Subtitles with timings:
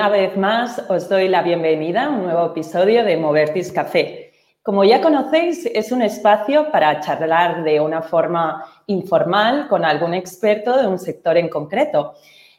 [0.00, 4.32] una vez más os doy la bienvenida a un nuevo episodio de Movertis Café.
[4.62, 10.78] Como ya conocéis, es un espacio para charlar de una forma informal con algún experto
[10.78, 12.14] de un sector en concreto.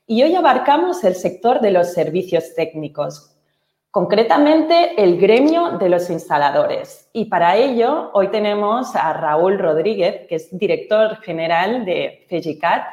[0.05, 3.35] Y hoy abarcamos el sector de los servicios técnicos,
[3.89, 7.09] concretamente el gremio de los instaladores.
[7.11, 12.83] Y para ello, hoy tenemos a Raúl Rodríguez, que es director general de FEGICAT,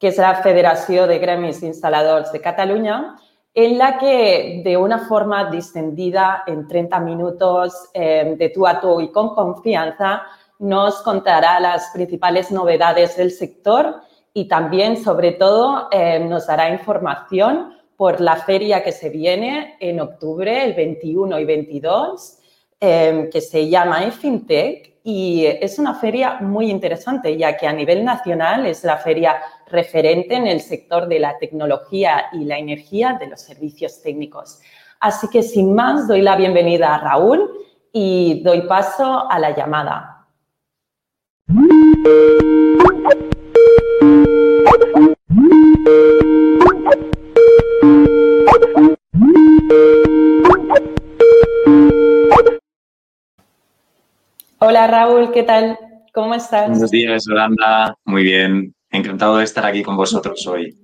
[0.00, 3.14] que es la Federación de Gremis Instaladores de Cataluña,
[3.54, 9.00] en la que de una forma distendida en 30 minutos eh, de tú a tú
[9.00, 10.22] y con confianza
[10.58, 13.96] nos contará las principales novedades del sector
[14.32, 20.00] y también, sobre todo, eh, nos dará información por la feria que se viene en
[20.00, 22.38] octubre, el 21 y 22,
[22.80, 28.04] eh, que se llama FinTech y es una feria muy interesante, ya que a nivel
[28.04, 29.36] nacional es la feria
[29.72, 34.60] referente en el sector de la tecnología y la energía de los servicios técnicos.
[35.00, 37.50] Así que sin más, doy la bienvenida a Raúl
[37.92, 40.28] y doy paso a la llamada.
[54.58, 55.78] Hola Raúl, ¿qué tal?
[56.14, 56.68] ¿Cómo estás?
[56.68, 57.96] Buenos días, Yolanda.
[58.04, 58.74] Muy bien.
[58.92, 60.78] Encantado de estar aquí con vosotros hoy.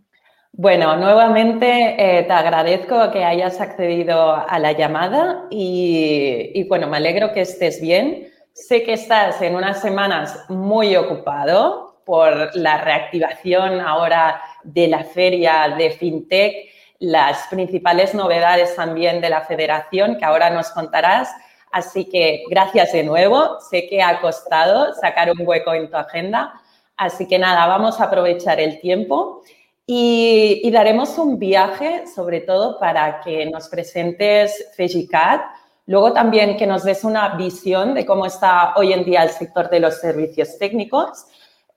[0.53, 6.97] Bueno, nuevamente eh, te agradezco que hayas accedido a la llamada y, y, bueno, me
[6.97, 8.33] alegro que estés bien.
[8.55, 15.75] Sé que estás en unas semanas muy ocupado por la reactivación ahora de la feria
[15.77, 16.55] de FinTech,
[17.01, 21.31] las principales novedades también de la federación que ahora nos contarás.
[21.71, 23.61] Así que gracias de nuevo.
[23.71, 26.55] Sé que ha costado sacar un hueco en tu agenda.
[26.99, 29.43] Así que nada, vamos a aprovechar el tiempo
[29.87, 35.41] y, daremos un viaje, sobre todo para que nos presentes FEGICAT,
[35.87, 39.71] luego también que nos des una visión de cómo está hoy en día el sector
[39.71, 41.27] de los servicios técnicos.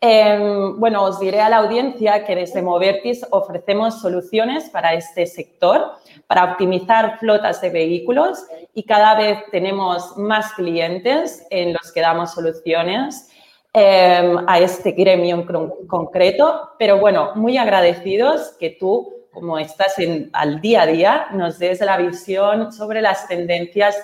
[0.01, 5.91] Em, bueno, os diré a la audiencia que desde Movertis ofrecemos soluciones para este sector,
[6.25, 8.43] para optimizar flotas de vehículos
[8.73, 13.27] y cada vez tenemos más clientes en los que damos soluciones
[13.73, 15.45] em, a este gremio
[15.87, 16.71] concreto.
[16.77, 21.81] Pero bueno, muy agradecidos que tú, como estás en, al día a día, nos des
[21.81, 23.97] la visión sobre las tendencias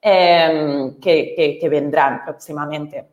[0.00, 3.08] em, que vendrán próximamente.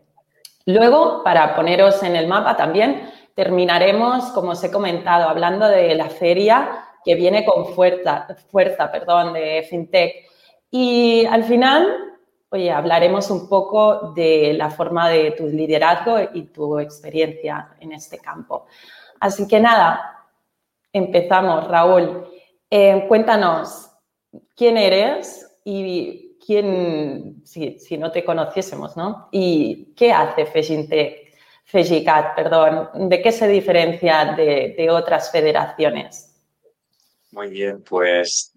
[0.65, 6.09] Luego, para poneros en el mapa también, terminaremos, como os he comentado, hablando de la
[6.09, 10.25] feria que viene con fuerza, fuerza perdón, de FinTech.
[10.71, 12.14] Y al final,
[12.55, 18.17] oye, hablaremos un poco de la forma de tu liderazgo y tu experiencia en este
[18.19, 18.65] campo.
[19.19, 20.25] Así que nada,
[20.91, 22.25] empezamos, Raúl.
[22.69, 23.89] Eh, cuéntanos
[24.55, 29.27] quién eres y quién, si, no te conociésemos, ¿no?
[29.31, 31.33] ¿Y qué hace Fejintec,
[31.65, 33.09] Fejicat, perdón?
[33.09, 36.34] ¿De qué se diferencia de, otras federaciones?
[37.31, 38.53] Muy bien, pues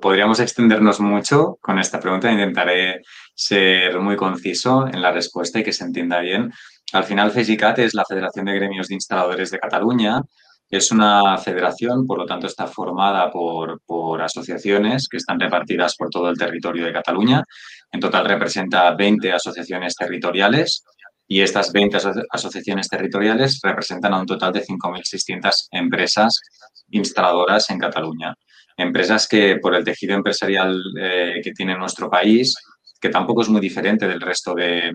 [0.00, 2.32] podríamos extendernos mucho con esta pregunta.
[2.32, 3.02] Intentaré
[3.34, 6.52] ser muy conciso en la respuesta y que se entienda bien.
[6.92, 10.22] Al final, FEGICAT es la Federación de Gremios de Instaladores de Cataluña
[10.72, 13.78] es una federación, por lo tanto está formada por,
[14.22, 17.44] asociaciones que están repartidas por todo el territorio de Cataluña.
[17.90, 20.82] En total representa 20 asociaciones territoriales
[21.28, 21.98] y estas 20
[22.30, 26.40] asociaciones territoriales representan a un total de 5.600 empresas
[26.92, 28.34] instaladoras en Cataluña.
[28.76, 32.54] Empresas que por el tejido empresarial eh, que tiene nuestro país,
[33.00, 34.92] que tampoco es muy diferente del resto de,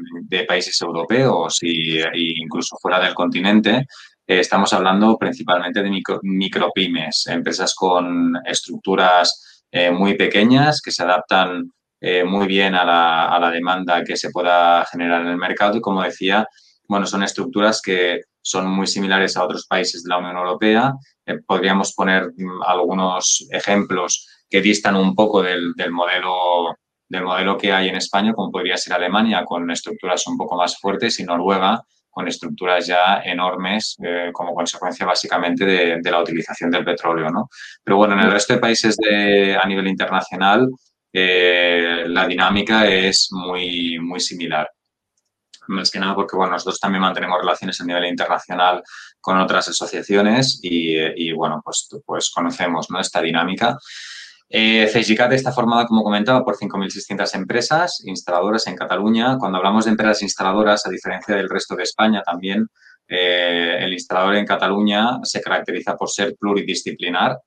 [0.48, 3.86] países europeos e incluso fuera del continente,
[4.26, 11.04] eh, estamos hablando principalmente de micro, micropymes, empresas con estructuras eh, muy pequeñas que se
[11.04, 11.72] adaptan
[12.26, 16.46] muy bien a la, demanda que se pueda generar en el mercado y, como decía,
[16.88, 20.94] bueno, son estructuras que son muy similares a otros países de la Unión Europea.
[21.46, 26.78] podríamos poner mm, algunos ejemplos que distan un poco del, del, modelo,
[27.10, 30.80] del modelo que hay en España, como podría ser Alemania, con estructuras un poco más
[30.80, 36.86] fuertes, y Noruega, con estructuras ya enormes eh, como consecuencia básicamente de, la utilización del
[36.86, 37.30] petróleo.
[37.30, 37.50] ¿no?
[37.84, 38.98] Pero bueno, en el resto de países
[39.62, 40.68] a nivel internacional
[41.14, 44.70] eh, la dinámica es muy, muy similar.
[45.68, 48.84] Más que nada porque bueno, nosotros también mantenemos relaciones a nivel internacional
[49.20, 53.00] con otras asociaciones y, bueno, pues, pues conocemos ¿no?
[53.00, 53.78] esta dinámica.
[54.50, 59.38] Eh, está formada, como comentaba, por 5.600 empresas instaladoras en Cataluña.
[59.38, 62.68] Cuando hablamos de empresas instaladoras, a diferencia del resto de España, también
[63.08, 67.38] eh, el instalador en Cataluña se caracteriza por ser pluridisciplinar.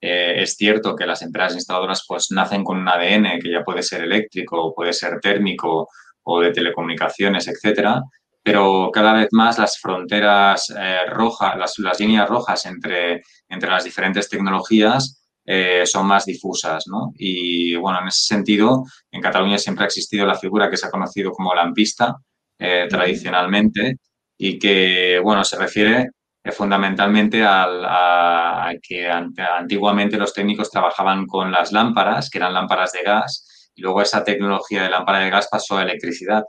[0.00, 3.82] eh, es cierto que las empresas instaladoras pues nacen con un ADN que ya puede
[3.82, 5.88] ser eléctrico, puede ser térmico
[6.30, 8.02] o de telecomunicaciones, etcétera,
[8.42, 14.28] pero cada vez más las fronteras eh, rojas, las, líneas rojas entre, entre las diferentes
[14.28, 17.12] tecnologías eh, son más difusas, ¿no?
[17.16, 20.90] Y bueno, en ese sentido, en Cataluña siempre ha existido la figura que se ha
[20.90, 22.16] conocido como lampista
[22.58, 23.98] tradicionalmente
[24.36, 26.10] y que, bueno, se refiere
[26.52, 33.02] fundamentalmente al, a, que antiguamente los técnicos trabajaban con las lámparas, que eran lámparas de
[33.02, 36.42] gas, y luego esa tecnología de lámpara de gas pasó a electricidad.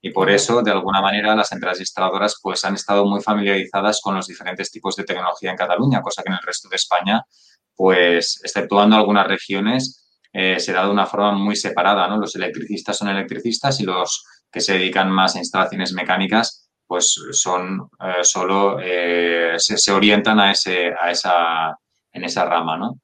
[0.00, 4.16] Y por eso, de alguna manera, las empresas instaladoras pues, han estado muy familiarizadas con
[4.16, 7.22] los diferentes tipos de tecnología en Cataluña, cosa que en el resto de España,
[7.76, 12.08] pues, exceptuando algunas regiones, eh, se da de una forma muy separada.
[12.08, 12.18] ¿no?
[12.18, 17.88] Los electricistas son electricistas y los que se dedican más a instalaciones mecánicas pues son
[18.00, 21.74] eh, solo eh, se, orientan a, ese, a esa,
[22.12, 22.98] en esa rama, ¿no?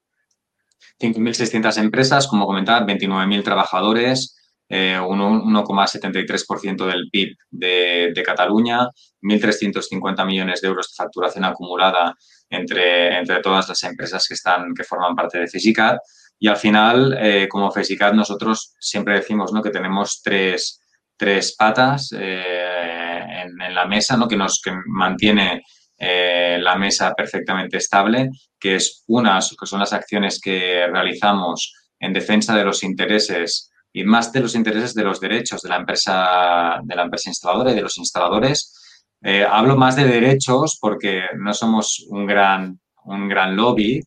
[0.99, 4.35] 5.600 empresas, como comentaba, 29.000 trabajadores,
[4.67, 8.87] eh, 1,73% del PIB de, Cataluña,
[9.21, 12.15] 1.350 millones de euros de facturación acumulada
[12.49, 15.97] entre, entre todas las empresas que, están, que forman parte de FESICAD.
[16.37, 19.61] Y al final, eh, como FESICAD, nosotros siempre decimos ¿no?
[19.61, 20.79] que tenemos tres,
[21.17, 24.27] tres patas en, la mesa, ¿no?
[24.27, 25.63] que nos que mantiene
[26.01, 32.13] eh, la mesa perfectamente estable, que es unas que son las acciones que realizamos en
[32.13, 36.79] defensa de los intereses y más de los intereses de los derechos de la empresa,
[36.83, 38.75] de la empresa instaladora y de los instaladores.
[39.21, 44.01] Eh, hablo más de derechos porque no somos un gran, un gran lobby,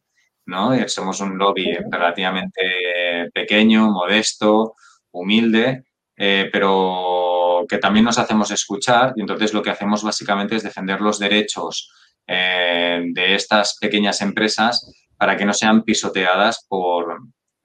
[0.46, 0.72] ¿no?
[0.72, 4.76] Eh, somos un lobby relativamente pequeño, modesto,
[5.10, 5.84] humilde,
[6.16, 7.21] pero
[7.67, 11.91] que también nos hacemos escuchar y entonces lo que hacemos básicamente es defender los derechos
[12.26, 17.20] eh, de estas pequeñas empresas para que no sean pisoteadas por,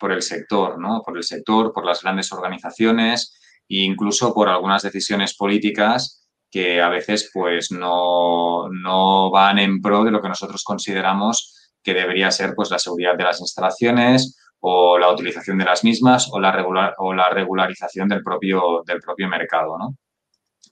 [0.09, 1.01] el sector, ¿no?
[1.03, 3.39] Por el sector, por las grandes organizaciones
[3.69, 10.03] e incluso por algunas decisiones políticas que a veces pues no, no van en pro
[10.03, 14.37] de lo que nosotros consideramos que debería ser pues la seguridad de las instalaciones
[14.69, 18.99] o la utilización de las mismas o la, regular, o la regularización del propio, del
[18.99, 19.77] propio mercado.
[19.77, 19.95] ¿no?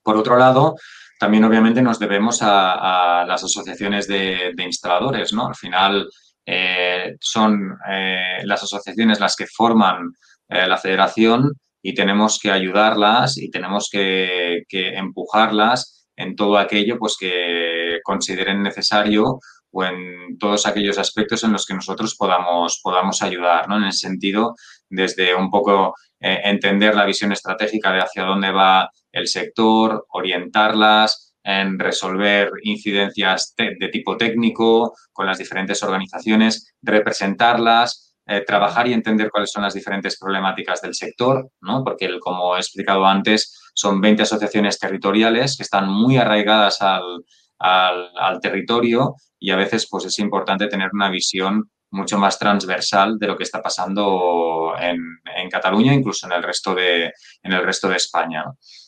[0.03, 0.75] Por otro lado,
[1.17, 5.31] también obviamente nos debemos a, las asociaciones de, instaladores.
[5.31, 5.47] ¿no?
[5.47, 6.09] Al final
[6.45, 10.11] eh, son eh, las asociaciones las que forman
[10.49, 16.97] eh, la federación y tenemos que ayudarlas y tenemos que, que empujarlas en todo aquello
[16.99, 19.39] pues, que consideren necesario
[19.83, 23.77] en todos aquellos aspectos en los que nosotros podamos, podamos ayudar, ¿no?
[23.77, 24.55] En el sentido,
[24.89, 31.33] desde un poco eh, entender la visión estratégica de hacia dónde va el sector, orientarlas,
[31.43, 39.29] en resolver incidencias de tipo técnico con las diferentes organizaciones, representarlas, eh, trabajar y entender
[39.29, 41.83] cuáles son las diferentes problemáticas del sector, ¿no?
[41.83, 47.23] porque como he explicado antes, son 20 asociaciones territoriales que están muy arraigadas al,
[47.59, 53.17] al, al territorio y a veces pues es importante tener una visión mucho más transversal
[53.17, 54.97] de lo que está pasando en,
[55.35, 57.05] en Cataluña, incluso en el resto de,
[57.41, 58.43] en el resto de España.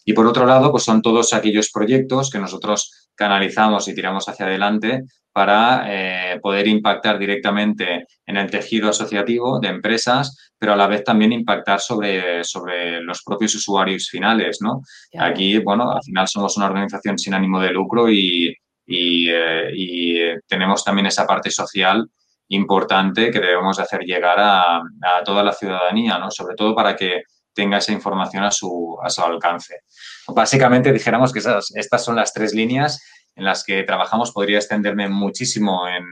[0.05, 4.45] Y por otro lado, pues son todos aquellos proyectos que nosotros canalizamos y tiramos hacia
[4.45, 10.87] adelante para eh, poder impactar directamente en el tejido asociativo de empresas, pero a la
[10.87, 14.81] vez también impactar sobre, sobre los propios usuarios finales, ¿no?
[15.19, 18.55] Aquí, bueno, al final somos una organización sin ánimo de lucro y,
[18.87, 22.09] y, eh, eh, tenemos también esa parte social
[22.49, 24.81] importante que debemos hacer llegar a,
[25.25, 26.31] toda la ciudadanía, ¿no?
[26.31, 29.81] sobre todo para que tenga esa información a su, a su alcance.
[30.27, 33.03] Básicamente dijéramos que esas, estas son las tres líneas
[33.35, 34.31] en las que trabajamos.
[34.31, 36.05] Podría extenderme muchísimo en,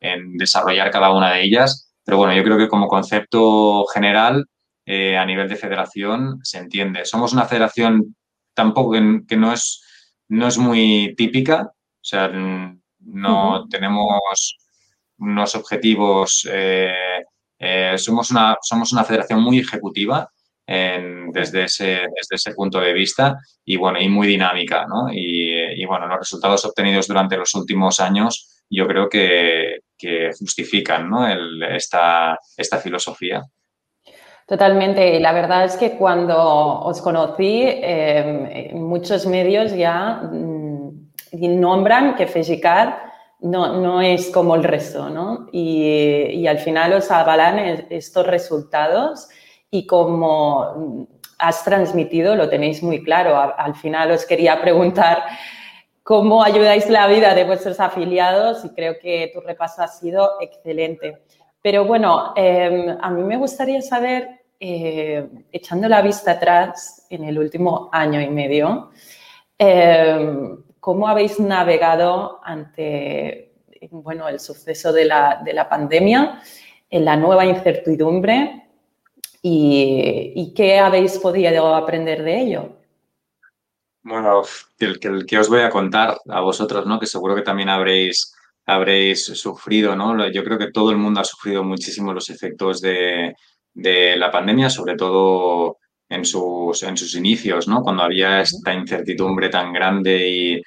[0.00, 4.46] en, desarrollar cada una de ellas, pero bueno, yo creo que como concepto general
[4.84, 7.04] eh, a nivel de federación se entiende.
[7.04, 8.16] Somos una federación
[8.54, 9.82] tampoco que, que no, es,
[10.28, 14.58] no es muy típica, o sea, no tenemos
[15.18, 17.24] unos objetivos, eh,
[17.58, 20.30] eh, somos, una, somos una federación muy ejecutiva
[20.66, 25.06] desde, ese, desde ese punto de vista y, bueno, y muy dinámica, ¿no?
[25.10, 29.78] Y, bueno, los resultados obtenidos durante los últimos años yo creo que,
[30.38, 31.26] justifican ¿no?
[31.26, 33.42] esta, esta filosofía.
[34.48, 35.14] Totalmente.
[35.14, 36.36] Y la verdad es que cuando
[36.80, 40.22] os conocí, eh, muchos medios ya
[41.32, 42.94] y nombran que FEGICAD
[43.40, 45.48] no, no, es como el resto, ¿no?
[45.52, 49.28] Y, al final os avalan estos resultados
[49.70, 51.06] y como
[51.38, 53.38] has transmitido, lo tenéis muy claro.
[53.56, 55.24] Al final os quería preguntar
[56.02, 61.22] cómo ayudáis la vida de vuestros afiliados y creo que tu repaso ha sido excelente.
[61.62, 67.38] Pero bueno, em, a mí me gustaría saber, eh, echando la vista atrás en el
[67.38, 68.90] último año y medio,
[69.58, 70.56] em,
[70.88, 73.52] ¿cómo habéis navegado ante
[73.90, 76.40] bueno, el suceso de la, de la pandemia,
[76.88, 78.70] en la nueva incertidumbre
[79.42, 82.72] y, qué habéis podido aprender de ello?
[84.02, 84.40] Bueno,
[84.78, 86.98] el que, os voy a contar a vosotros, ¿no?
[86.98, 90.26] Que seguro que también habréis, habréis sufrido, ¿no?
[90.30, 93.34] Yo creo que todo el mundo ha sufrido muchísimo los efectos de,
[93.74, 95.76] la pandemia, sobre todo
[96.08, 97.82] en sus, en sus inicios, ¿no?
[97.82, 100.62] Cuando había esta incertidumbre tan grande y,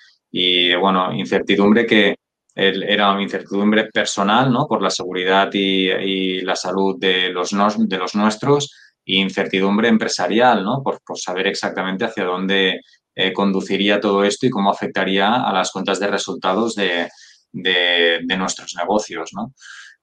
[0.79, 2.15] bueno, incertidumbre que
[2.53, 4.67] era una incertidumbre personal, ¿no?
[4.67, 8.71] Por la seguridad y, la salud de los, de los nuestros
[9.05, 10.83] e incertidumbre empresarial, ¿no?
[10.83, 12.81] Por, saber exactamente hacia dónde
[13.15, 17.09] eh, conduciría todo esto y cómo afectaría a las cuentas de resultados de,
[18.37, 19.53] nuestros negocios, ¿no?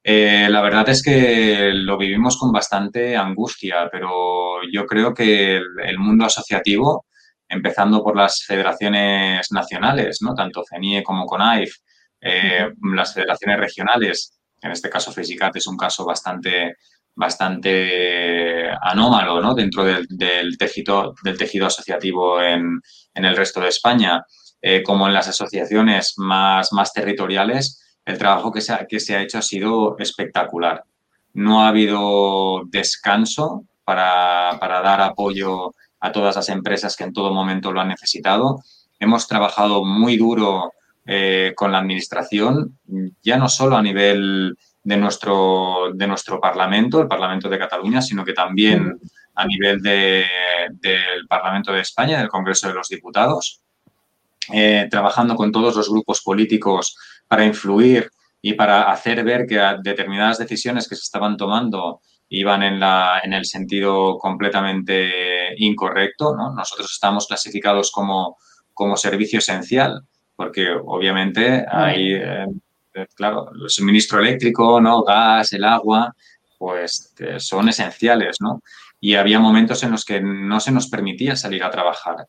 [0.03, 5.99] Eh, la verdad es que lo vivimos con bastante angustia, pero yo creo que el,
[5.99, 7.05] mundo asociativo,
[7.49, 10.35] empezando por las federaciones nacionales, ¿no?
[10.35, 11.75] tanto CENIE como CONAIF,
[12.21, 16.77] eh, las federaciones regionales, en este caso FISICAT es un caso bastante,
[17.15, 19.55] bastante anómalo ¿no?
[19.55, 20.07] dentro del,
[20.59, 22.81] tejido, del tejido asociativo en,
[23.15, 24.25] el resto de España,
[24.61, 29.17] eh, como en las asociaciones más, más territoriales, el trabajo que se, ha, que se
[29.17, 30.83] ha hecho ha sido espectacular.
[31.35, 37.33] No ha habido descanso para, para dar apoyo a todas las empresas que en todo
[37.33, 38.63] momento lo han necesitado.
[38.99, 40.73] Hemos trabajado muy duro
[41.07, 42.79] eh, con la Administración,
[43.23, 48.25] ya no solo a nivel de nuestro, de nuestro Parlamento, el Parlamento de Cataluña, sino
[48.25, 48.99] que también
[49.35, 53.63] a nivel del Parlamento de España, del Congreso de los Diputados,
[54.53, 60.39] eh, trabajando con todos los grupos políticos para influir y para hacer ver que determinadas
[60.39, 62.01] decisiones que se estaban tomando
[62.31, 66.35] iban en, la, en el sentido completamente incorrecto.
[66.37, 68.37] Nosotros estamos clasificados como,
[68.75, 70.03] como servicio esencial
[70.39, 72.47] porque obviamente hay, eh,
[73.17, 75.03] claro, el suministro eléctrico, ¿no?
[75.03, 76.15] gas, el agua,
[76.57, 78.63] pues eh, son esenciales, ¿no?
[79.01, 82.29] Y había momentos en los que no se nos permitía salir a trabajar,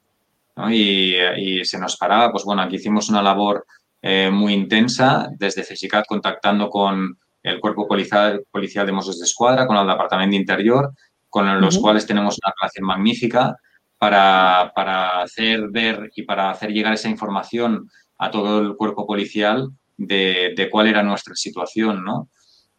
[0.55, 0.73] ¿no?
[0.73, 3.67] Y, se nos paraba, pues bueno, aquí hicimos una labor
[4.01, 9.65] eh, muy intensa desde CESICAT contactando con el Cuerpo Policial, Policial de Mossos de Escuadra,
[9.65, 10.93] con el Departamento de Interior,
[11.29, 13.55] con los cuales tenemos una relación magnífica
[13.97, 19.69] para, para, hacer ver y para hacer llegar esa información a todo el cuerpo policial
[19.97, 22.29] de, de cuál era nuestra situación, ¿no?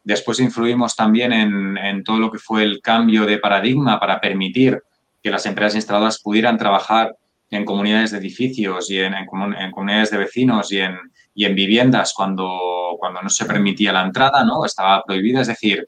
[0.03, 4.81] Después influimos también en, en, todo lo que fue el cambio de paradigma para permitir
[5.23, 7.15] que las empresas instaladoras pudieran trabajar
[7.51, 10.97] en comunidades de edificios y en, en, comunidades de vecinos y en,
[11.35, 14.65] y en viviendas cuando, cuando no se permitía la entrada, ¿no?
[14.65, 15.41] Estaba prohibida.
[15.41, 15.87] Es decir,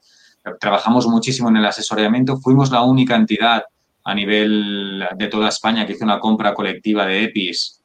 [0.59, 2.37] trabajamos muchísimo en el asesoramiento.
[2.37, 3.63] Fuimos la única entidad
[4.03, 7.81] a nivel de toda España que hizo una compra colectiva de EPIs,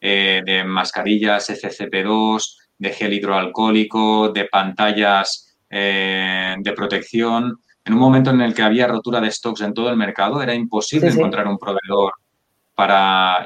[0.00, 7.58] eh, de mascarillas FCP2, de gel hidroalcohólico, de pantallas eh, de protección.
[7.84, 10.54] En un momento en el que había rotura de stocks en todo el mercado, era
[10.54, 12.12] imposible encontrar un proveedor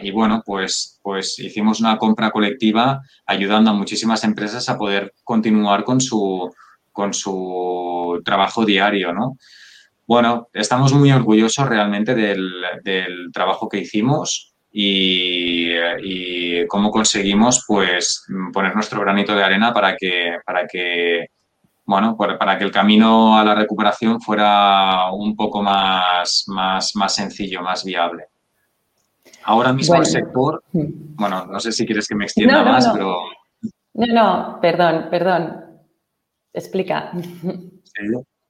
[0.02, 5.84] Y bueno, pues, pues hicimos una compra colectiva ayudando a muchísimas empresas a poder continuar
[5.84, 6.52] con su,
[6.92, 9.36] con su trabajo diario, ¿no?
[10.06, 12.52] Bueno, estamos muy orgullosos realmente del,
[13.32, 15.72] trabajo que hicimos y,
[16.68, 21.26] cómo conseguimos pues poner nuestro granito de arena para que, para que
[21.86, 27.62] bueno, para que el camino a la recuperación fuera un poco más, más, más sencillo,
[27.62, 28.28] más viable.
[29.44, 31.16] Ahora mismo el sector, mm.
[31.16, 33.16] bueno, no sé si quieres que me extienda más, pero...
[33.94, 35.64] No, no, perdón, perdón.
[36.52, 37.12] Explica.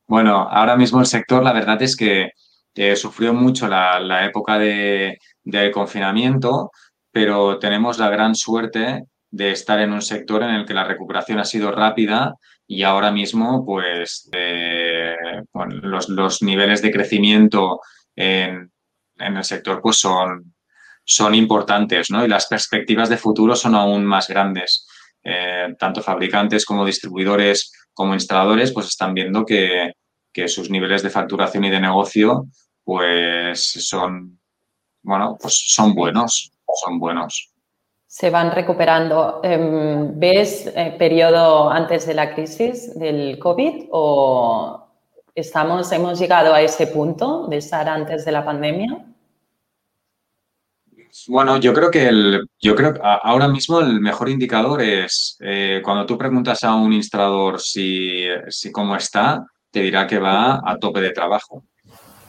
[0.06, 2.30] Bueno, ahora mismo el sector, la verdad es que
[2.96, 5.18] sufrió mucho la, época de,
[5.72, 6.70] confinamiento,
[7.10, 11.38] pero tenemos la gran suerte de estar en un sector en el que la recuperación
[11.38, 12.34] ha sido rápida
[12.66, 15.14] y ahora mismo, pues, eh,
[15.82, 17.80] los, niveles de crecimiento
[18.16, 18.70] en,
[19.16, 20.53] el sector, pues, son,
[21.04, 22.24] son importantes, ¿no?
[22.24, 24.86] Y las perspectivas de futuro son aún más grandes.
[25.22, 29.92] Eh, tanto fabricantes como distribuidores como instaladores, pues están viendo que,
[30.48, 32.46] sus niveles de facturación y de negocio,
[32.82, 34.40] pues son,
[35.02, 36.50] bueno, pues son buenos,
[36.82, 37.52] son buenos.
[38.04, 39.40] Se van recuperando.
[39.44, 44.88] Em, ¿Ves eh, periodo antes de la crisis del COVID o
[45.36, 49.13] estamos, hemos llegado a ese punto de estar antes de la pandemia?
[51.28, 56.06] Bueno, yo creo que el, yo creo ahora mismo el mejor indicador es eh, cuando
[56.06, 61.00] tú preguntas a un instalador si, si cómo está, te dirá que va a tope
[61.00, 61.64] de trabajo.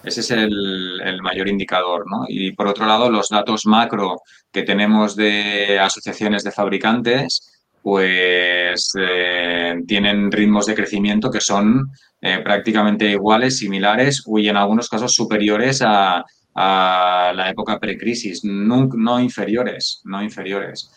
[0.03, 2.25] Ese es el, mayor indicador, ¿no?
[2.27, 9.75] Y por otro lado, los datos macro que tenemos de asociaciones de fabricantes, pues eh,
[9.87, 11.89] tienen ritmos de crecimiento que son
[12.21, 16.23] eh, prácticamente iguales, similares y en algunos casos superiores a,
[16.55, 20.89] a la época precrisis, no, no inferiores, no inferiores.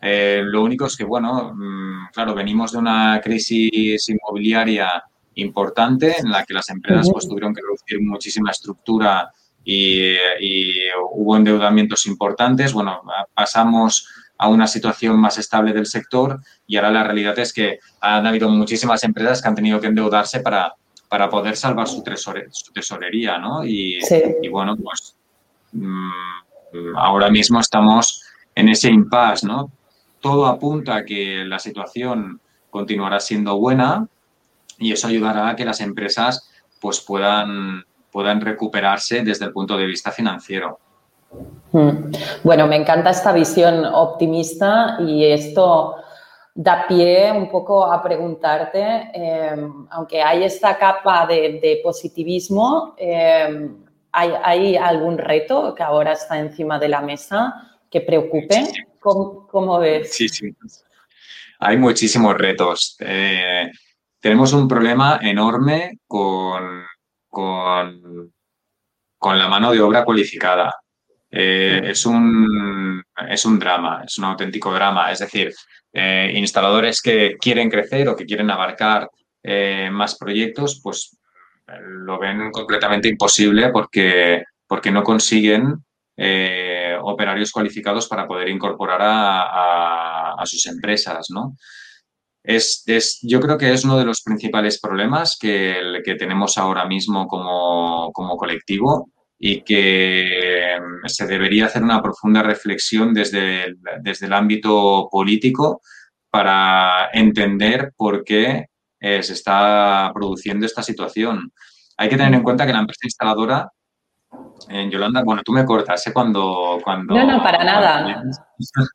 [0.00, 5.02] Eh, lo único es que, bueno, mm, claro, venimos de una crisis inmobiliaria
[5.36, 9.30] importante en la que las empresas pues, tuvieron que reducir muchísima estructura
[9.64, 10.14] y,
[11.10, 12.72] hubo endeudamientos importantes.
[12.72, 13.02] Bueno,
[13.34, 14.08] pasamos
[14.38, 18.50] a una situación más estable del sector y ahora la realidad es que han habido
[18.50, 20.74] muchísimas empresas que han tenido que endeudarse para,
[21.08, 23.64] para poder salvar su, tesorería, ¿no?
[23.64, 24.00] Y,
[24.50, 25.16] bueno, pues
[25.72, 26.10] mm,
[26.96, 28.22] ahora mismo estamos
[28.54, 29.70] en ese impasse, ¿no?
[30.20, 34.08] Todo apunta a que la situación continuará siendo buena
[34.78, 39.86] y eso ayudará a que las empresas pues puedan, puedan recuperarse desde el punto de
[39.86, 40.78] vista financiero.
[41.72, 42.12] Mm.
[42.44, 45.96] Bueno, me encanta esta visión optimista y esto
[46.56, 54.74] da pie un poco a preguntarte, em, aunque hay esta capa de, positivismo, em, ¿hay,
[54.76, 58.64] algún reto que ahora está encima de la mesa que preocupe?
[58.98, 60.14] ¿Cómo, ves?
[60.14, 60.50] Sí, sí.
[61.60, 62.96] Hay muchísimos retos.
[63.00, 63.70] Eh,
[64.18, 66.84] tenemos un problema enorme con,
[67.28, 68.32] con,
[69.18, 70.72] con la mano de obra cualificada.
[71.38, 75.12] Eh, es, un, es un drama, es un auténtico drama.
[75.12, 75.52] Es decir,
[75.92, 79.10] eh, instaladores que quieren crecer o que quieren abarcar
[79.42, 81.18] eh, más proyectos, pues
[82.06, 85.74] lo ven completamente imposible porque, porque no consiguen
[87.02, 91.56] operarios cualificados para poder incorporar a, sus empresas, ¿no?
[92.42, 97.26] Es, yo creo que es uno de los principales problemas que, que tenemos ahora mismo
[97.26, 104.26] como, como colectivo y que mm, se debería hacer una profunda reflexión desde el, desde
[104.26, 105.80] el ámbito político
[106.30, 108.66] para entender por qué
[109.00, 111.52] eh, se está produciendo esta situación.
[111.96, 113.70] Hay que tener en cuenta que la empresa instaladora,
[114.68, 116.12] en Yolanda, bueno, tú me cortas, ¿eh?
[116.12, 117.14] Cuando, cuando...
[117.14, 118.22] No, no, para nada.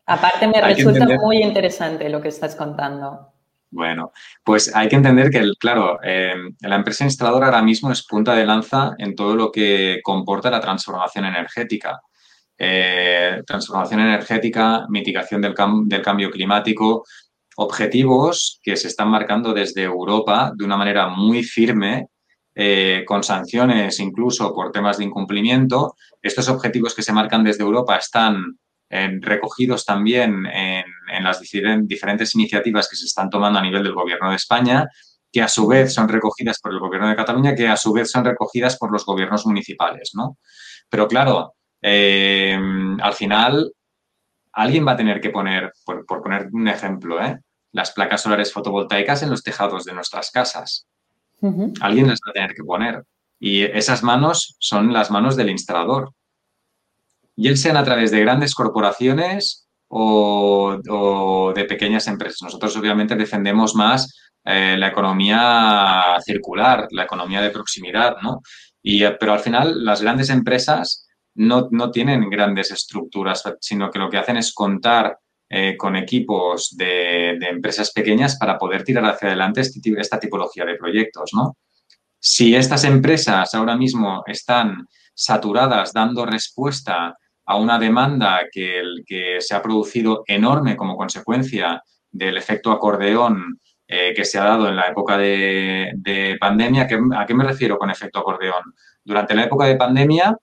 [0.05, 3.30] Aparte me resulta muy interesante lo que estás contando.
[3.71, 4.11] Bueno,
[4.43, 8.45] pues hay que entender que, claro, eh, la empresa instaladora ahora mismo es punta de
[8.45, 12.01] lanza en todo lo que comporta la transformación energética.
[12.57, 17.05] Eh, transformación energética, mitigación del, cambio climático,
[17.55, 22.07] objetivos que se están marcando desde Europa de una manera muy firme,
[22.53, 25.95] eh, con sanciones incluso por temas de incumplimiento.
[26.21, 28.57] Estos objetivos que se marcan desde Europa están
[29.21, 30.83] recogidos también en,
[31.19, 34.87] las diferentes iniciativas que se están tomando a nivel del Gobierno de España,
[35.31, 38.11] que a su vez son recogidas por el Gobierno de Cataluña, que a su vez
[38.11, 40.37] son recogidas por los gobiernos municipales, ¿no?
[40.89, 42.57] Pero claro, eh,
[43.01, 43.71] al final
[44.53, 47.39] alguien va a tener que poner, por, poner un ejemplo, ¿eh?
[47.71, 50.87] las placas solares fotovoltaicas en los tejados de nuestras casas.
[51.81, 53.03] Alguien las va a tener que poner.
[53.39, 56.13] Y esas manos son las manos del instalador
[57.35, 62.41] y sean a través de grandes corporaciones o, de pequeñas empresas.
[62.43, 68.41] Nosotros obviamente defendemos más eh, la economía circular, la economía de proximidad, ¿no?
[68.81, 74.09] Y, eh, pero al final las grandes empresas no, tienen grandes estructuras, sino que lo
[74.09, 75.17] que hacen es contar
[75.49, 80.75] eh, con equipos de, empresas pequeñas para poder tirar hacia adelante este esta tipología de
[80.75, 81.57] proyectos, ¿no?
[82.19, 87.15] Si estas empresas ahora mismo están saturadas dando respuesta
[87.51, 94.13] a una demanda que, que se ha producido enorme como consecuencia del efecto acordeón eh,
[94.15, 96.87] que se ha dado en la época de, pandemia.
[97.17, 98.73] ¿A qué me refiero con efecto acordeón?
[99.03, 100.37] Durante la época de pandemia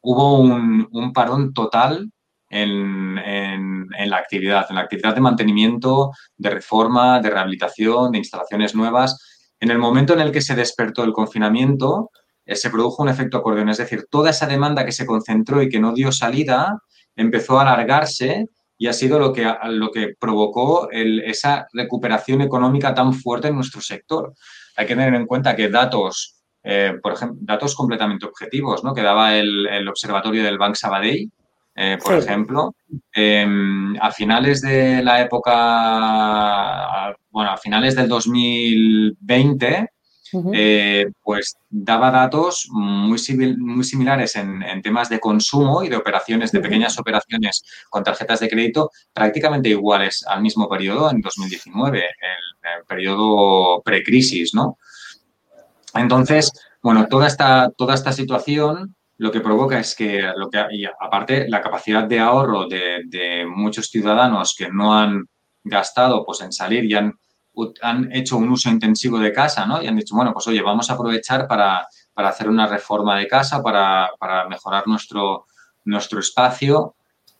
[0.00, 2.10] hubo un, parón total
[2.48, 8.74] en, en, la actividad, en la actividad de mantenimiento, de reforma, de rehabilitación, de instalaciones
[8.74, 9.52] nuevas.
[9.60, 12.10] En el momento en el que se despertó el confinamiento,
[12.54, 13.68] se produjo un efecto acordeón.
[13.68, 16.78] Es decir, toda esa demanda que se concentró y que no dio salida
[17.16, 18.46] empezó a alargarse
[18.78, 23.80] y ha sido lo que, lo que provocó esa recuperación económica tan fuerte en nuestro
[23.80, 24.34] sector.
[24.76, 28.92] Hay que tener en cuenta que datos, eh, por ejemplo, datos completamente objetivos, ¿no?
[28.92, 31.30] que daba el, observatorio del Bank Sabadell,
[31.74, 32.74] eh, por ejemplo,
[33.12, 35.54] em, a finales de la época,
[37.30, 39.88] bueno, a finales del 2020,
[40.52, 43.18] eh, pues daba datos muy,
[43.58, 48.48] muy similares en, temas de consumo y de operaciones, de pequeñas operaciones con tarjetas de
[48.48, 54.78] crédito, prácticamente iguales al mismo periodo en 2019, el, periodo precrisis, ¿no?
[55.94, 60.58] Entonces, bueno, toda esta, toda esta situación lo que provoca es que, lo que
[61.00, 65.24] aparte, la capacidad de ahorro de, de, muchos ciudadanos que no han
[65.64, 67.14] gastado pues, en salir y han
[67.82, 69.82] han hecho un uso intensivo de casa, ¿no?
[69.82, 73.62] Y han dicho, bueno, pues oye, vamos a aprovechar para, hacer una reforma de casa,
[73.62, 74.10] para,
[74.48, 75.46] mejorar nuestro,
[75.84, 76.94] nuestro espacio.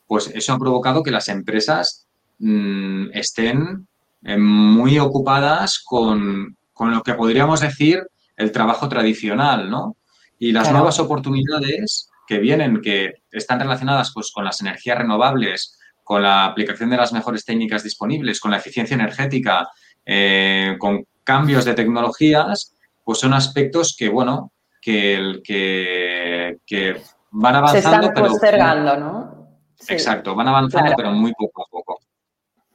[0.05, 2.07] Pues eso ha provocado que las empresas
[2.39, 3.87] mm, estén
[4.23, 8.03] eh, muy ocupadas con, lo que podríamos decir
[8.35, 9.97] el trabajo tradicional, ¿no?
[10.39, 16.21] Y las nuevas oportunidades que vienen, que están relacionadas pues, con las energías renovables, con
[16.21, 19.67] la aplicación de las mejores técnicas disponibles, con la eficiencia energética,
[20.07, 28.01] eh, con cambios de tecnologías, pues son aspectos que, bueno, que, que, que van avanzando.
[28.01, 29.59] Se están postergando, ¿no?
[29.89, 31.99] Exacto, van avanzando, pero muy poco a poco.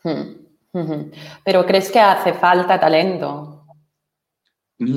[0.05, 1.11] Hmm,
[1.45, 3.65] pero ¿crees que hace falta talento?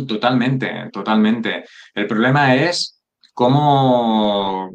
[0.07, 1.63] Totalmente, totalmente.
[1.93, 3.01] El problema es
[3.33, 4.69] cómo,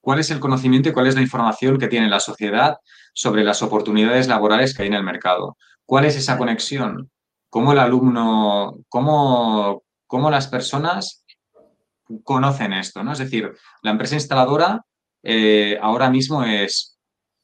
[0.00, 2.76] cuál es el conocimiento y cuál es la información que tiene la sociedad
[3.12, 5.56] sobre las oportunidades laborales que hay en el mercado.
[5.86, 7.10] ¿Cuál es esa conexión?
[7.48, 11.24] ¿Cómo el alumno, cómo, cómo las personas
[12.24, 13.02] conocen esto?
[13.02, 13.12] ¿no?
[13.12, 14.80] Es decir, la empresa instaladora
[15.22, 16.98] eh, ahora mismo es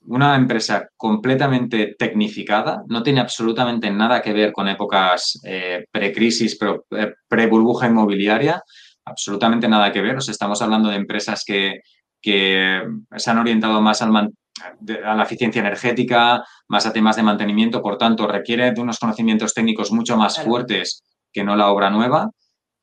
[0.07, 6.59] una empresa completamente tecnificada, no tiene absolutamente nada que ver con épocas eh, pre-crisis,
[6.93, 8.63] eh, pre-burbuja inmobiliaria,
[9.05, 10.17] absolutamente nada que ver.
[10.17, 11.81] O estamos hablando de empresas que,
[12.23, 12.81] que
[13.17, 14.33] se han orientado más al,
[15.05, 19.55] a la eficiencia energética, más a temas de mantenimiento, por tanto, requiere de unos conocimientos
[19.55, 22.31] técnicos mucho más fuertes que no la obra nueva.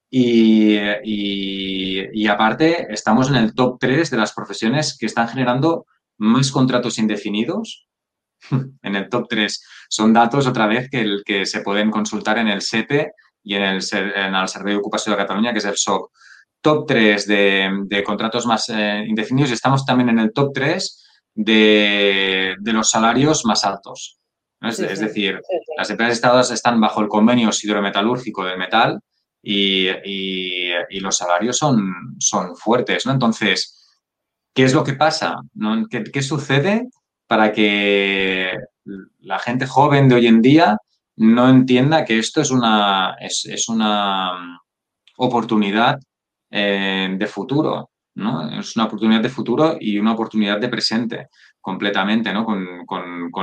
[0.09, 5.85] Y, y, aparte, estamos en el top 3 de las profesiones que están generando
[6.17, 7.87] más contratos indefinidos.
[8.81, 12.47] en el top 3 son datos, otra vez, que, el, que se pueden consultar en
[12.47, 13.11] el SEPE
[13.43, 16.11] y en el, en el Servicio de Ocupación de Cataluña, que es el SOC.
[16.61, 21.04] Top 3 de, contratos más eh, indefinidos y estamos también en el top 3
[21.35, 24.19] de, los salarios más altos.
[24.61, 25.39] Es, decir,
[25.77, 28.99] las empresas estados están bajo el convenio hidrometalúrgico del metal
[29.43, 29.89] y,
[30.99, 33.05] los salarios son, son fuertes.
[33.05, 33.11] ¿no?
[33.11, 33.99] Entonces,
[34.53, 35.35] ¿qué es lo que pasa?
[35.89, 36.87] ¿Qué, sucede
[37.27, 38.53] para que
[39.19, 40.77] la gente joven de hoy en día
[41.17, 44.61] no entienda que esto es una, es, una
[45.17, 45.99] oportunidad
[46.49, 47.91] eh, de futuro?
[48.17, 51.27] Es una oportunidad de futuro y una oportunidad de presente
[51.59, 52.45] completamente, ¿no?
[52.45, 52.85] Con,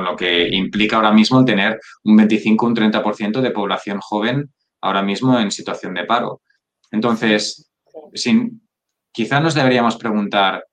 [0.05, 5.03] lo que implica ahora mismo el tener un 25, un 30% de población joven ahora
[5.03, 6.41] mismo en situación de paro.
[6.91, 7.71] Entonces,
[8.15, 8.67] sin,
[9.13, 10.65] quizá nos deberíamos preguntar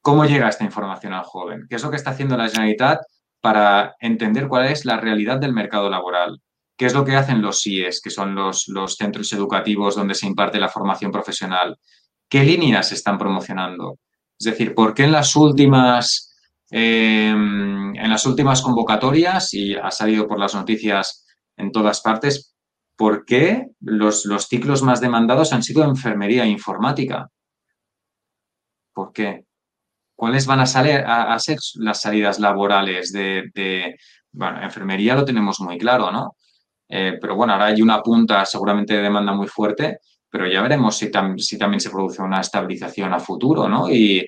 [0.00, 3.00] cómo llega esta información al joven, qué es lo que está haciendo la Generalitat
[3.40, 6.40] para entender cuál es la realidad del mercado laboral,
[6.76, 10.26] qué es lo que hacen los CIES, que son los, los centros educativos donde se
[10.26, 11.76] imparte la formación profesional,
[12.32, 13.98] ¿Qué líneas están promocionando?
[14.38, 16.34] Es decir, ¿por qué en las últimas,
[16.70, 21.26] em, en las últimas convocatorias, y ha salido por las noticias
[21.58, 22.56] en todas partes,
[22.96, 27.28] ¿por qué los, los ciclos más demandados han sido enfermería e informática?
[28.94, 29.44] ¿Por qué?
[30.16, 33.94] ¿Cuáles van a, salir, a, ser las salidas laborales de,
[34.32, 36.36] Bueno, enfermería lo tenemos muy claro, ¿no?
[36.88, 39.98] Eh, pero bueno, ahora hay una punta seguramente de demanda muy fuerte
[40.32, 43.90] pero ya veremos si, también se produce una estabilización a futuro, ¿no?
[43.90, 44.26] Y,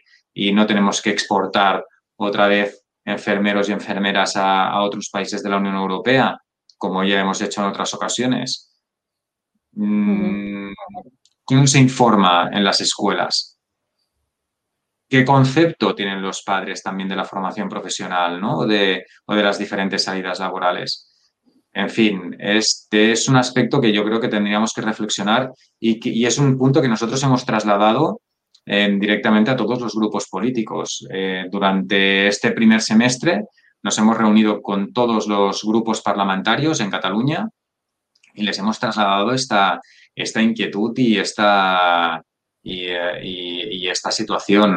[0.52, 1.82] no tenemos que exportar
[2.16, 6.36] otra vez enfermeros y enfermeras a, otros países de la Unión Europea,
[6.76, 8.76] como ya hemos hecho en otras ocasiones.
[9.72, 10.72] Mm,
[11.42, 13.58] ¿Cómo se informa en las escuelas?
[15.08, 18.58] ¿Qué concepto tienen los padres también de la formación profesional ¿no?
[18.58, 21.13] o de las diferentes salidas laborales?
[21.76, 26.38] En fin, este es un aspecto que yo creo que tendríamos que reflexionar y, es
[26.38, 28.20] un punto que nosotros hemos trasladado
[28.64, 31.04] eh, directamente a todos los grupos políticos.
[31.10, 33.42] Eh, durante este primer semestre
[33.82, 37.48] nos hemos reunido con todos los grupos parlamentarios en Cataluña
[38.34, 39.80] y les hemos trasladado esta,
[40.40, 42.22] inquietud y esta,
[42.62, 44.76] y, eh, esta situación.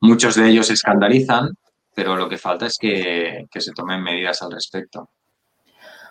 [0.00, 1.50] Muchos de ellos se escandalizan,
[1.94, 5.08] pero lo que falta es que se tomen medidas al respecto.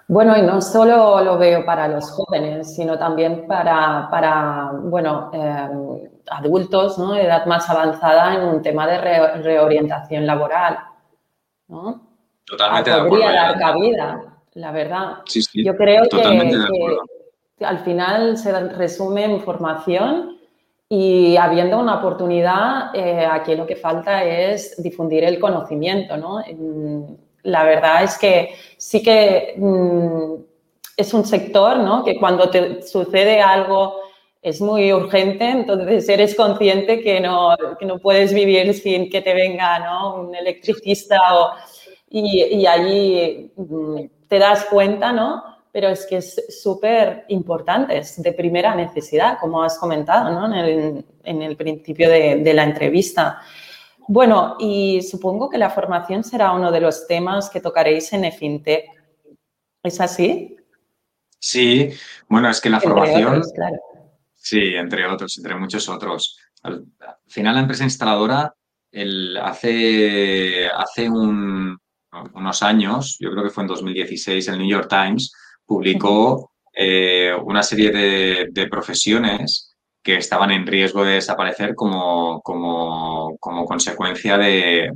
[0.07, 6.09] Bueno, y no solo lo veo para los jóvenes, sino también para, para bueno, eh,
[6.29, 7.13] adultos, ¿no?
[7.13, 8.99] De edad más avanzada en un tema de
[9.41, 10.77] reorientación laboral,
[11.67, 12.01] ¿no?
[12.45, 13.15] Totalmente de acuerdo.
[13.15, 14.21] Podría dar cabida,
[14.53, 15.17] la verdad.
[15.25, 20.37] Sí, sí, Yo creo que, al final se resume en formación
[20.87, 26.41] y habiendo una oportunidad, eh, aquí lo que falta es difundir el conocimiento, ¿no?
[27.45, 30.35] La verdad es que sí que mm,
[30.97, 32.03] es un sector, ¿no?
[32.03, 34.01] Que cuando te sucede algo
[34.41, 39.33] es muy urgente, entonces eres consciente que no, que no puedes vivir sin que te
[39.33, 40.15] venga, ¿no?
[40.15, 41.53] Un electricista o,
[42.09, 45.55] y, y allí mm, te das cuenta, ¿no?
[45.75, 50.55] pero es que es súper importante, es de primera necesidad, como has comentado ¿no?
[50.55, 53.41] en, el, principio de, la entrevista.
[54.07, 58.85] Bueno, y supongo que la formación será uno de los temas que tocaréis en FinTech.
[59.83, 60.57] ¿Es así?
[61.39, 61.89] Sí,
[62.27, 63.41] bueno, es que la formación...
[64.33, 66.37] Sí, entre otros, entre muchos otros.
[66.61, 66.85] Al,
[67.27, 68.53] final, la empresa instaladora
[68.91, 75.33] el, hace, hace unos años, yo creo que fue en 2016, el New York Times
[75.65, 77.91] publicó eh, una serie
[78.51, 79.74] de, profesiones
[80.05, 84.91] que estaban en riesgo de desaparecer como, como, consecuencia del,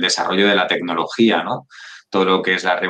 [0.00, 1.66] desarrollo de la tecnología, ¿no?
[2.08, 2.80] Todo lo que es la,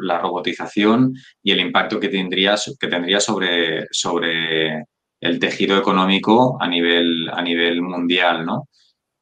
[0.00, 4.84] la robotización y el impacto que tendría, que tendría sobre, sobre
[5.20, 8.68] el tejido económico a nivel, a nivel mundial, ¿no?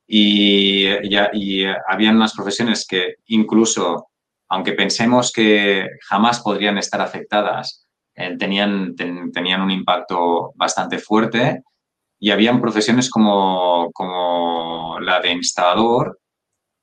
[0.07, 4.11] Y, ya, y habían unas profesiones que incluso
[4.49, 7.82] aunque pensemos que jamás podrían estar afectadas,
[8.15, 11.63] eh, tenían, tenían un impacto bastante fuerte
[12.19, 16.21] y habían profesiones como, como la de instalador,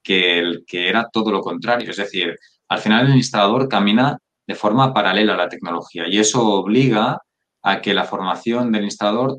[0.03, 1.91] que, que era todo lo contrario.
[1.91, 2.37] Es decir,
[2.67, 7.21] al final el instalador camina de forma paralela a la tecnología y eso obliga
[7.61, 9.37] a que la formación del instalador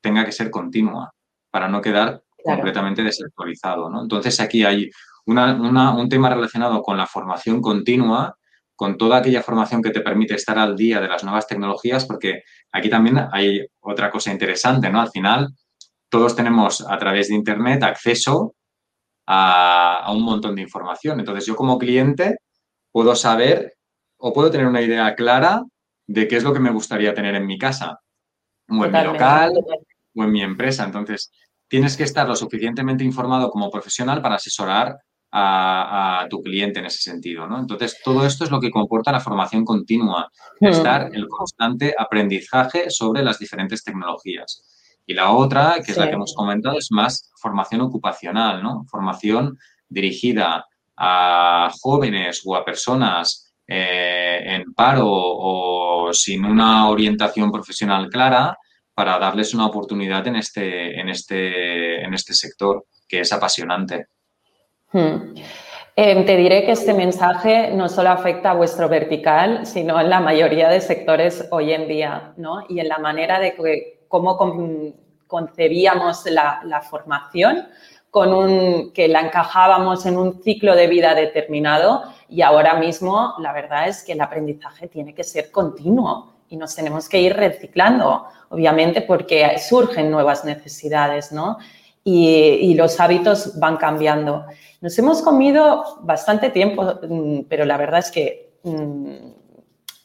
[0.00, 1.12] tenga que ser continua
[1.50, 3.88] para no quedar completamente desactualizado.
[3.88, 4.02] ¿no?
[4.02, 4.90] Entonces aquí hay
[5.26, 8.36] un tema relacionado con la formación continua,
[8.82, 12.42] con toda aquella formación que te permite estar al día de las nuevas tecnologías, porque
[12.72, 15.00] aquí también hay otra cosa interesante, ¿no?
[15.00, 15.54] Al final,
[16.08, 18.56] todos tenemos a través de Internet acceso
[19.28, 21.20] a, un montón de información.
[21.20, 22.38] Entonces, yo como cliente
[22.90, 23.74] puedo saber
[24.18, 25.62] o puedo tener una idea clara
[26.08, 28.00] de qué es lo que me gustaría tener en mi casa,
[28.68, 29.52] o en mi local,
[30.16, 30.82] o en mi empresa.
[30.82, 31.30] Entonces,
[31.68, 34.96] tienes que estar lo suficientemente informado como profesional para asesorar
[35.32, 37.46] a, tu cliente en ese sentido.
[37.46, 37.58] ¿no?
[37.58, 40.66] Entonces, todo esto es lo que comporta la formación continua, hmm.
[40.66, 44.62] estar el constante aprendizaje sobre las diferentes tecnologías.
[45.06, 48.84] Y la otra, que es la que hemos comentado, es más formación ocupacional, ¿no?
[48.88, 50.64] Formación dirigida
[50.96, 58.56] a jóvenes o a personas eh, en paro o sin una orientación profesional clara
[58.94, 64.06] para darles una oportunidad en este, en este, en este sector que es apasionante.
[64.92, 65.34] Hmm.
[65.94, 70.20] Em, te diré que este mensaje no solo afecta a vuestro vertical, sino en la
[70.20, 72.64] mayoría de sectores hoy en día, ¿no?
[72.68, 73.54] Y en la manera de
[74.08, 74.38] cómo
[75.26, 77.68] concebíamos la, formación,
[78.10, 83.52] con un, que la encajábamos en un ciclo de vida determinado y ahora mismo la
[83.52, 88.26] verdad es que el aprendizaje tiene que ser continuo y nos tenemos que ir reciclando,
[88.50, 91.58] obviamente, porque surgen nuevas necesidades, ¿no?
[92.04, 94.44] Y, los hábitos van cambiando.
[94.80, 99.16] Nos hemos comido bastante tiempo, mm, pero la verdad es que mm,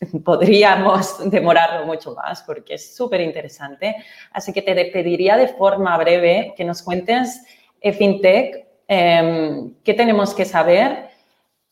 [0.23, 3.95] podríamos demorarlo mucho más porque es súper interesante.
[4.31, 7.43] Así que te pediría de forma breve que nos cuentes,
[7.81, 11.09] eh, FinTech, em, qué tenemos que saber,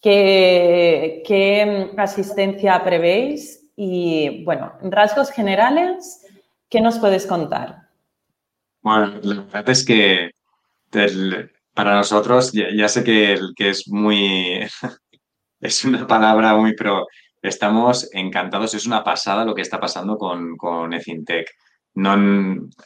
[0.01, 6.25] qué, qué asistencia prevéis y, bueno, en rasgos generales,
[6.69, 7.85] ¿qué nos puedes contar?
[8.86, 10.30] Bueno, la verdad es que
[11.74, 14.60] para nosotros, ya, sé que, es muy,
[15.60, 17.08] es una palabra muy, pero
[17.41, 21.50] estamos encantados, es una pasada lo que está pasando con, con EFINTEC.
[21.95, 22.15] No,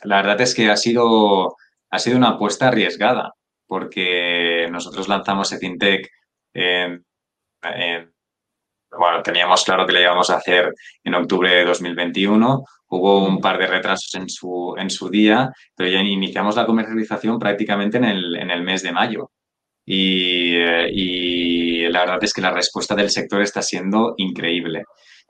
[0.04, 1.58] la verdad es que ha sido,
[1.90, 3.34] ha sido una apuesta arriesgada,
[3.68, 6.10] porque nosotros lanzamos EFINTEC
[6.54, 7.04] en,
[8.98, 10.74] bueno, teníamos claro que le íbamos a hacer
[11.04, 12.64] en octubre de 2021.
[12.88, 17.38] Hubo un par de retrasos en su, en su día, pero ya iniciamos la comercialización
[17.38, 19.32] prácticamente en el, en el mes de mayo.
[19.86, 24.84] Y, eh, y, la verdad es que la respuesta del sector está siendo increíble.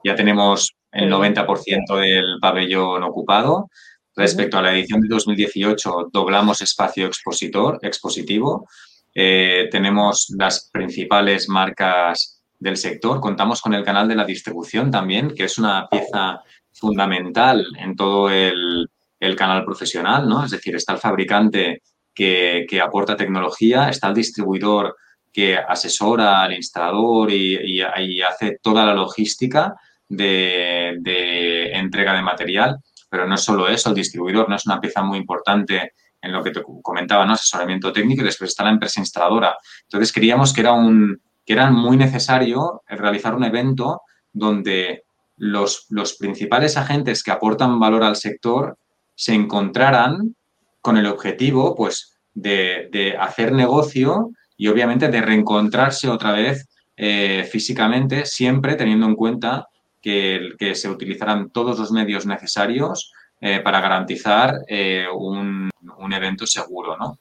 [0.03, 3.69] Ya tenemos el 90% del pabellón ocupado.
[4.15, 8.67] Respecto a la edición de 2018, doblamos espacio expositor, expositivo.
[9.13, 13.19] Eh, tenemos las principales marcas del sector.
[13.19, 16.41] Contamos con el canal de la distribución también, que es una pieza
[16.71, 18.89] fundamental en todo el,
[19.37, 20.45] canal profesional, ¿no?
[20.45, 21.81] Es decir, está el fabricante
[22.13, 24.95] que, aporta tecnología, está el distribuidor
[25.31, 27.81] que asesora al instalador y,
[28.21, 29.75] hace toda la logística
[30.07, 32.77] de, entrega de material,
[33.09, 36.51] pero no solo eso, el distribuidor no es una pieza muy importante en lo que
[36.51, 37.33] te comentaba, ¿no?
[37.33, 39.57] asesoramiento técnico y después está la empresa instaladora.
[39.83, 45.01] Entonces creíamos que era, un, que era muy necesario realizar un evento donde
[45.35, 48.77] los, los principales agentes que aportan valor al sector
[49.15, 50.35] se encontraran
[50.79, 58.27] con el objetivo pues, de, hacer negocio y obviamente de reencontrarse otra vez eh, físicamente,
[58.27, 59.69] siempre teniendo en cuenta
[60.03, 65.71] que, que, se utilizarán todos los medios necesarios eh, para garantizar eh, un,
[66.13, 66.95] evento seguro.
[66.95, 67.17] ¿no?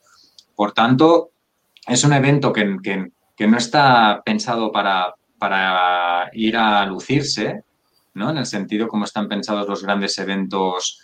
[0.55, 1.31] Por tanto,
[1.87, 3.09] es un evento que,
[3.47, 7.63] no está pensado para, para ir a lucirse,
[8.15, 8.31] ¿no?
[8.31, 11.01] en el sentido como están pensados los grandes eventos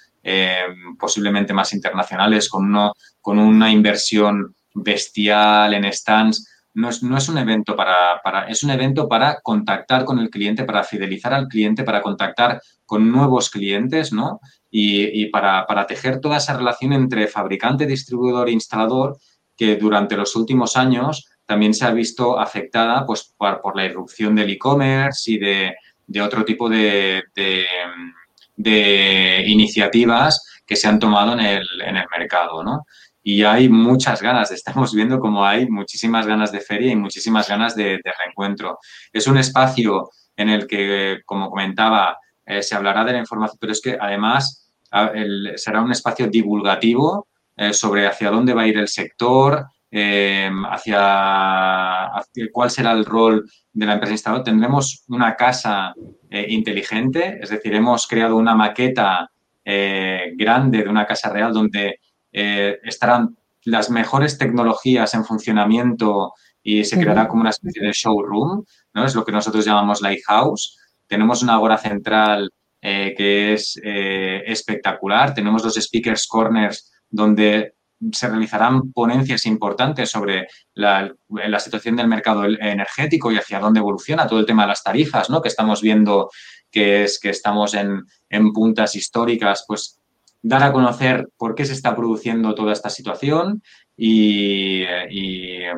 [0.98, 6.48] posiblemente más internacionales, con, uno, con una inversión bestial en stands.
[6.74, 10.30] No es, no es un evento para, para, es un evento para contactar con el
[10.30, 14.40] cliente, para fidelizar al cliente, para contactar con nuevos clientes, ¿no?
[14.70, 19.18] Y, para, para, tejer toda esa relación entre fabricante, distribuidor e instalador
[19.56, 24.50] que durante los últimos años también se ha visto afectada pues, por, la irrupción del
[24.50, 25.74] e-commerce y de,
[26.06, 27.22] de, otro tipo de,
[28.56, 32.84] de, iniciativas que se han tomado en el, en el mercado, ¿no?
[33.26, 37.74] y hay muchas ganas, estamos viendo como hay muchísimas ganas de feria y muchísimas ganas
[37.74, 38.78] de, reencuentro.
[39.12, 43.72] Es un espacio en el que, como comentaba, eh, se hablará de la información, pero
[43.72, 44.60] es que además
[45.56, 47.26] será un espacio divulgativo
[47.56, 52.10] eh, sobre hacia dónde va a ir el sector, eh, hacia,
[52.52, 54.42] cuál será el rol de la empresa instalada.
[54.42, 55.94] Tendremos una casa
[56.30, 59.30] inteligente, es decir, hemos creado una maqueta
[59.64, 62.00] grande de una casa real donde
[62.36, 66.32] eh, estarán las mejores tecnologías en funcionamiento
[66.64, 69.04] y se creará como una especie de showroom, ¿no?
[69.04, 70.76] Es lo que nosotros llamamos Lighthouse.
[71.06, 72.50] Tenemos una agora central
[72.82, 75.32] eh, que es eh, espectacular.
[75.32, 77.73] Tenemos los speakers corners donde
[78.12, 81.10] se realizarán ponencias importantes sobre la,
[81.58, 85.40] situación del mercado energético y hacia dónde evoluciona todo el tema de las tarifas, ¿no?
[85.40, 86.30] Que estamos viendo
[86.70, 90.00] que es que estamos en, en puntas históricas, pues
[90.42, 93.62] dar a conocer por qué se está produciendo toda esta situación
[93.96, 94.84] y,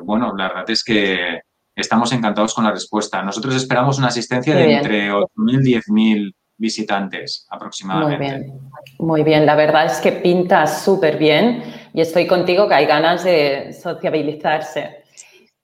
[0.02, 1.40] bueno, la verdad es que
[1.74, 3.22] estamos encantados con la respuesta.
[3.22, 8.18] Nosotros esperamos una asistencia de entre 8.000 y 10.000 visitantes aproximadamente.
[8.18, 8.60] Muy bien,
[8.98, 9.46] muy bien.
[9.46, 11.62] La verdad es que pinta súper bien
[11.96, 15.02] y estoy contigo que hay ganas de sociabilizarse.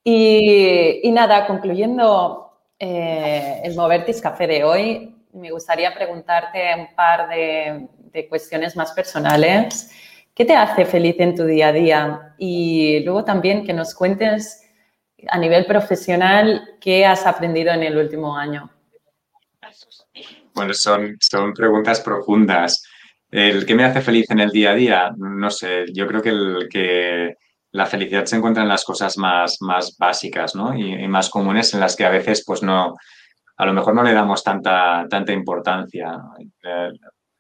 [0.03, 7.87] Y, nada, concluyendo eh, el Movertis Café de hoy, me gustaría preguntarte un par de,
[7.99, 9.91] de cuestiones más personales.
[10.35, 12.35] ¿Qué te hace feliz en tu día a día?
[12.39, 14.67] Y luego también que nos cuentes
[15.29, 18.71] a nivel profesional qué has aprendido en el último año.
[20.55, 22.83] Bueno, son, son preguntas profundas.
[23.33, 25.15] ¿El qué me hace feliz en el día a día?
[25.17, 27.37] No sé, yo creo que, el, que
[27.71, 30.77] la felicidad se encuentra en las cosas más, más básicas ¿no?
[30.77, 32.95] y, más comunes en las que a veces pues no,
[33.57, 36.15] a lo mejor no le damos tanta, tanta importancia.
[36.63, 36.91] Eh,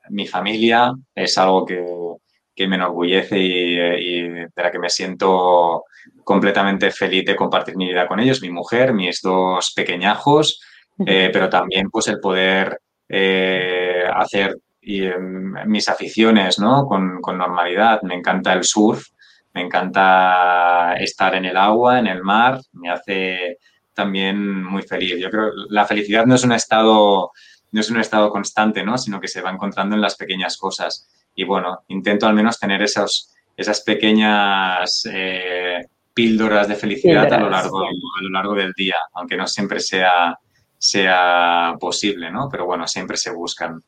[0.08, 5.84] mi familia es algo que, me enorgullece y, de la que me siento
[6.24, 10.62] completamente feliz de compartir mi vida con ellos, mi mujer, mis dos pequeñajos,
[11.04, 16.86] eh, pero también pues el poder eh, hacer em, mis aficiones ¿no?
[16.86, 18.02] con, normalidad.
[18.02, 19.08] Me encanta el surf,
[19.54, 23.58] me encanta estar en el agua, en el mar, me hace
[23.94, 25.16] también muy feliz.
[25.18, 27.30] Yo creo que la felicidad no es un estado
[27.72, 28.98] no es un estado constante, ¿no?
[28.98, 31.08] Sino que se va encontrando en las pequeñas cosas.
[31.34, 37.48] Y bueno, intento al menos tener esos, esas pequeñas eh, píldoras de felicidad a, lo
[37.48, 40.38] largo, a lo largo del día, aunque no siempre sea,
[40.76, 42.48] sea posible, ¿no?
[42.50, 43.82] Pero bueno, siempre se buscan.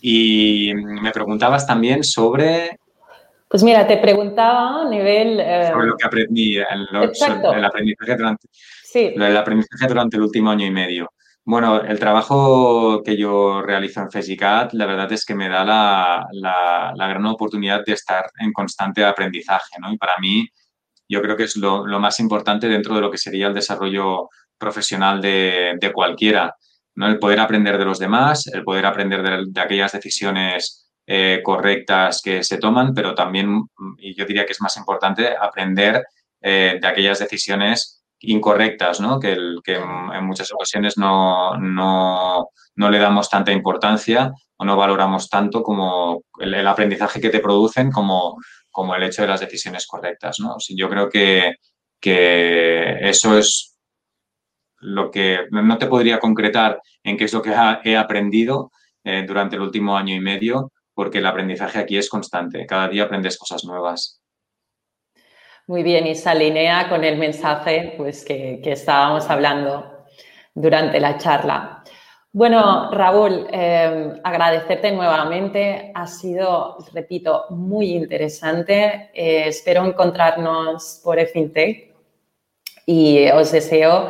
[0.00, 2.78] Y me preguntabas también sobre...
[3.48, 5.40] Pues mira, te preguntaba a nivel...
[5.40, 9.12] Eh, sobre lo que aprendí, el, el aprendizaje durante, sí.
[9.14, 11.08] el aprendizaje durante el último año y medio.
[11.50, 16.92] Bueno, el trabajo que yo realizo en FESICAT, la verdad es que me da la,
[16.94, 19.90] gran oportunidad de estar en constante aprendizaje, ¿no?
[19.90, 20.46] Y para mí,
[21.08, 25.22] yo creo que es lo, más importante dentro de lo que sería el desarrollo profesional
[25.22, 26.54] de, cualquiera,
[26.98, 27.06] ¿no?
[27.06, 32.42] El poder aprender de los demás, el poder aprender de, aquellas decisiones eh, correctas que
[32.42, 33.62] se toman, pero también,
[33.98, 36.04] y yo diría que es más importante, aprender
[36.40, 39.20] eh, de aquellas decisiones incorrectas, ¿no?
[39.20, 44.76] que, el, que en muchas ocasiones no, no, no, le damos tanta importancia o no
[44.76, 48.38] valoramos tanto como el, aprendizaje que te producen como,
[48.72, 50.40] como, el hecho de las decisiones correctas.
[50.40, 50.56] ¿no?
[50.76, 51.54] yo creo que,
[52.00, 53.77] que eso es
[54.80, 57.54] lo que no te podría concretar en qué es lo que
[57.84, 58.70] he aprendido
[59.04, 62.66] eh, durante el último año y medio, porque el aprendizaje aquí es constante.
[62.66, 64.20] Cada día aprendes cosas nuevas.
[65.66, 70.06] Muy bien, y se alinea con el mensaje pues, que, estábamos hablando
[70.54, 71.84] durante la charla.
[72.32, 75.92] Bueno, Raúl, eh, agradecerte nuevamente.
[75.94, 79.10] Ha sido, repito, muy interesante.
[79.14, 81.94] Eh, espero encontrarnos por FinTech
[82.86, 84.08] y os deseo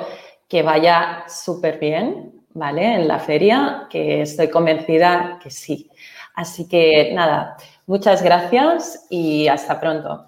[0.49, 2.95] que vaya súper bien, ¿vale?
[2.95, 5.91] En la feria, que estoy convencida que sí.
[6.35, 10.27] Así que nada, muchas gracias y hasta pronto.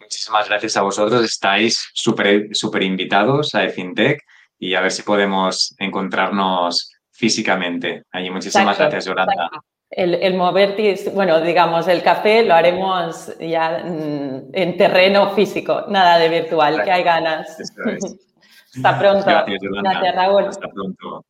[0.00, 1.22] Muchísimas gracias a vosotros.
[1.22, 4.20] Estáis súper super invitados a FinTech
[4.58, 8.04] y a ver si podemos encontrarnos físicamente.
[8.10, 9.50] Allí muchísimas gracias, Yolanda.
[9.90, 16.28] El, el moverte, bueno, digamos, el café lo haremos ya en terreno físico, nada de
[16.28, 17.56] virtual, que hay ganas.
[18.74, 19.24] Hasta pronto.
[19.24, 19.90] Gracias, Yolanda.
[19.90, 20.44] Gracias, Raúl.
[20.44, 21.24] Hasta pronto.